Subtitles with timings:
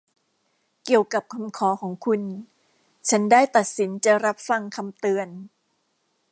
[0.83, 2.21] เกี่ยวกับคำขอของคุณ
[3.09, 5.27] ฉันได้ตัดสินจะรับฟังคำเตือน